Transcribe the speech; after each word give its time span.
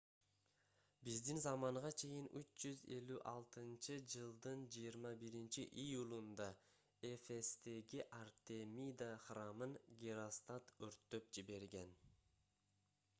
биздин 1.07 1.39
заманга 1.41 1.89
чейин 2.03 2.29
356-жылдын 2.39 4.63
21-июлунда 4.77 6.47
эфестеги 7.11 8.03
артемида 8.23 9.11
храмын 9.29 9.79
геростат 10.05 10.75
өрттөп 10.91 11.33
жиберген 11.39 11.95